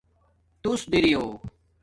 [0.61, 1.21] تُݸس دریݸ